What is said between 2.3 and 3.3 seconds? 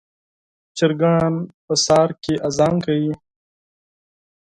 اذان کوي.